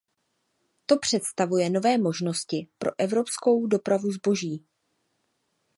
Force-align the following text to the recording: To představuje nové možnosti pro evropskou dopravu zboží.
To 0.85 0.97
představuje 0.99 1.69
nové 1.69 1.97
možnosti 1.97 2.67
pro 2.77 2.91
evropskou 2.97 3.67
dopravu 3.67 4.11
zboží. 4.11 4.65